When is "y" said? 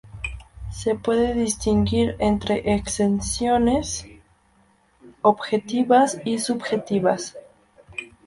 6.25-6.39